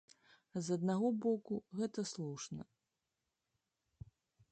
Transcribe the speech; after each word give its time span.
З 0.67 0.77
аднаго 0.77 1.09
боку, 1.25 1.59
гэта 1.79 2.05
слушна. 2.13 2.61